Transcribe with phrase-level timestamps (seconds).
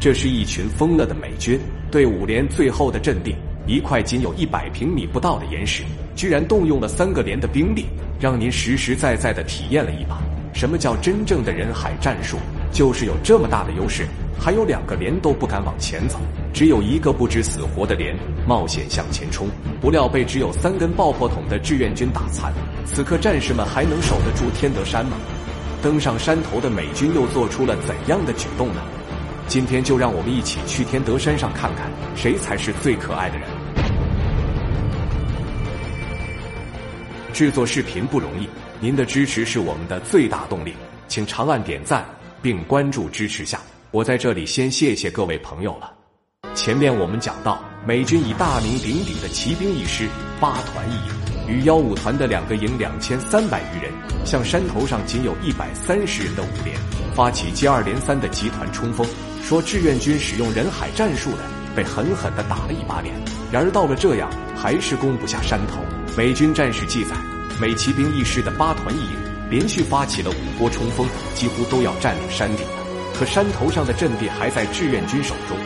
[0.00, 1.60] 这是一群疯了的美军，
[1.90, 3.34] 对五连最后的阵地，
[3.66, 5.84] 一块仅有一百平米不到的岩石，
[6.14, 7.86] 居然动用了三个连的兵力，
[8.20, 10.20] 让您实实在在的体验了一把
[10.52, 12.36] 什么叫真正的人海战术。
[12.72, 14.06] 就是有这么大的优势，
[14.38, 16.18] 还有两个连都不敢往前走，
[16.52, 18.14] 只有一个不知死活的连
[18.46, 19.48] 冒险向前冲，
[19.80, 22.52] 不料被只有三根爆破筒的志愿军打残。
[22.84, 25.16] 此刻战士们还能守得住天德山吗？
[25.82, 28.82] 登上山头的美军又做出了怎样的举动呢？
[29.48, 33.48] 今天就让我们一起去天德山上看看，谁才是最可爱的人。
[37.32, 38.48] 制作视频不容易，
[38.80, 40.74] 您的支持是我们的最大动力，
[41.08, 42.04] 请长按点赞。
[42.42, 45.92] 并关注支持下，我在这里先谢谢各位朋友了。
[46.54, 50.08] 前面我们讲到，美军以大名鼎鼎的骑兵一师
[50.38, 51.12] 八团一营，
[51.48, 53.92] 与幺五团的两个营两千三百余人，
[54.24, 56.76] 向山头上仅有一百三十人的五连
[57.16, 59.04] 发起接二连三的集团冲锋。
[59.46, 61.38] 说志愿军使用人海战术的，
[61.76, 63.14] 被狠狠地打了一把脸。
[63.52, 65.78] 然而到了这样，还是攻不下山头。
[66.18, 67.14] 美军战士记载，
[67.60, 69.16] 美骑兵一师的八团一营。
[69.48, 72.72] 连续发起了五波冲锋，几乎都要占领山顶了。
[73.16, 75.56] 可山头上的阵地还在志愿军手中，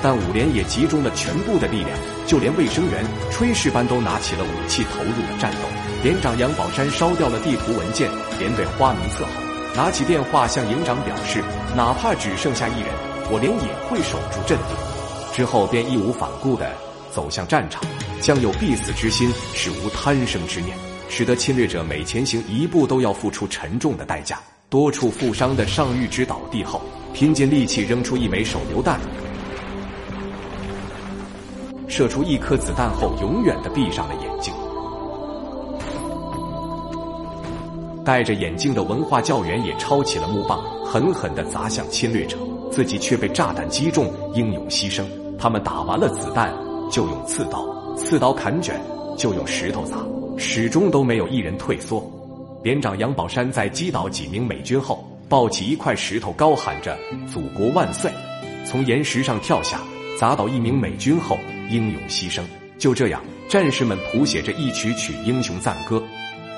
[0.00, 1.90] 但五连也集中了全部的力量，
[2.28, 5.58] 就连卫生员炊事班都拿起了武器投入了战斗。
[6.04, 9.30] 连长杨宝山烧掉了地图文件，连队花名册后，
[9.74, 11.42] 拿起电话向营长表示
[11.74, 12.88] ：“哪怕只剩下一人，
[13.30, 14.74] 我连也会守住阵地。”
[15.34, 16.70] 之后便义无反顾地
[17.10, 17.82] 走向战场。
[18.20, 20.74] 将有必死之心，使无贪生之念。
[21.10, 26.80] 使得侵略者每前行一步都要付出沉重的代价，多处负伤的上尉之倒地后，
[27.12, 28.98] 拼尽力气扔出一枚手榴弹，
[31.86, 34.54] 射出一颗子弹后，永远的闭上了眼睛。
[38.02, 42.38] 戴着眼镜的文化教员也抄起了木棒，狠狠的砸向侵略者，
[42.74, 45.04] 自己却被炸弹击中，英勇牺牲。
[45.38, 46.52] 他们打完了子弹，
[46.90, 48.74] 就用刺刀，刺刀砍卷，
[49.16, 49.98] 就用石头砸。
[50.36, 52.02] 始终都没有一人退缩。
[52.64, 56.98] 连长杨宝山在击倒几名美军后，抱起一块石头，高喊着
[57.32, 58.10] “祖国万岁”，
[58.66, 59.80] 从岩石上跳下，
[60.18, 61.38] 砸倒一名美军后，
[61.70, 62.42] 英勇牺牲。
[62.76, 66.02] 就这样，战士们谱写着一曲曲英雄赞歌。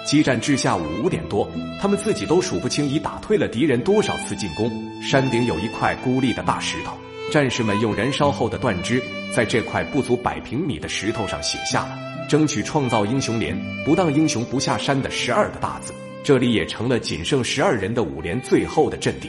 [0.06, 1.50] 激战至下午五点多，
[1.80, 4.70] 他们自己都数不清已打退了敌人多少次进攻。
[5.02, 6.96] 山顶有一块孤立的大石头，
[7.32, 9.02] 战士们用燃烧后的断枝，
[9.34, 11.98] 在这块不足百平米的石头上写下了。
[12.28, 19.28] 争取创造英雄连，不当英雄不下山的十二个大字，这里也成了仅剩十二人的五连最后的阵地。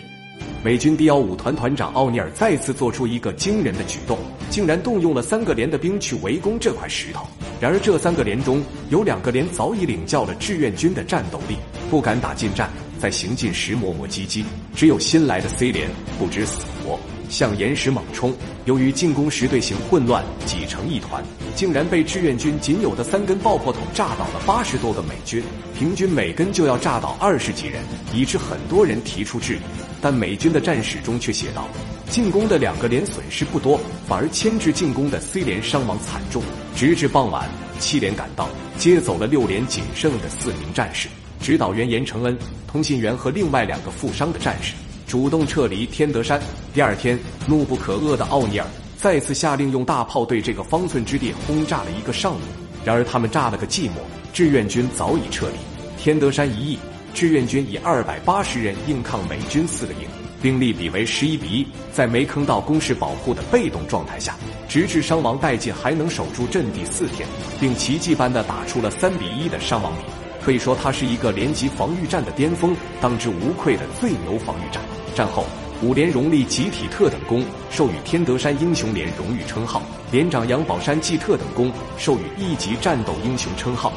[0.64, 4.20] 美军第幺五团团长奥尼尔再次做出一个惊人的举动，
[4.52, 7.26] 竟然动用了三个连的兵去围攻这块石头。
[7.60, 11.56] 然而这三个连中有两个连早已领教了志愿军的战斗力，
[11.90, 12.70] 不敢打近战，
[13.00, 14.44] 在行进时磨磨唧唧。
[14.76, 17.00] 只有新来的 C 连不知死活。
[17.30, 21.22] 向岩石猛冲，由于进攻时队形混乱，挤成一团，
[21.56, 25.44] 竟然被志愿军仅有的三根爆破筒炸倒了八十多个美军，
[25.78, 29.60] 平均每根就要炸倒二十几人，以致很多人提出质疑。
[30.00, 31.68] 但美军的战史中却写道：
[32.10, 36.42] 进攻的两个连损失不多，反而牵制进攻的 C 连伤亡惨重。
[36.76, 37.48] 直至傍晚，
[37.80, 41.08] 七连赶到，接走了六连仅剩的四名战士，
[41.42, 44.74] 指导员严承恩、通信员和另外两个负伤的战士。
[45.06, 46.42] 主动撤离天德山。
[46.74, 48.66] 第二天，怒不可遏的奥尼尔
[48.98, 52.40] 再次下令用大炮对这个方寸之地轰炸了一个上午。
[52.84, 53.94] 然而他们炸了个寂寞，
[54.34, 55.56] 志愿军早已撤离。
[55.98, 56.80] 天德山一役，
[57.14, 60.02] 志愿军以二百八十人硬抗美军四个营，
[60.42, 64.36] 兵力比为十一比一，在没坑到工事保护的被动状态下，
[64.68, 67.28] 直至伤亡殆尽还能守住阵地四天，
[67.60, 70.04] 并奇迹般的打出了三比一的伤亡比。
[70.44, 74.82] 可以说，它是一个连级防御战的巅峰，当之无愧的最牛防御战。
[75.14, 75.46] 战后，
[75.82, 79.82] 五连荣立集体特等功，授予天德山英雄连荣誉称号；
[80.12, 83.92] 连长杨宝山记特等功，授予一级战斗英雄称号。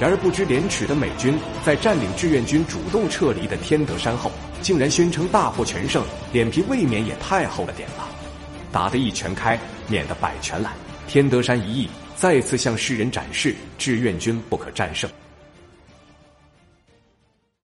[0.00, 4.32] 然而，不知廉耻的美军在占领志愿军主动撤离的天德山后，
[4.64, 6.02] 竟然宣称大获全胜，
[6.32, 8.08] 脸皮未免也太厚了点吧？
[8.72, 10.72] 打得一拳开，免得百拳来。
[11.06, 15.08] 天德山一役再次向世人展示志愿军不可战胜。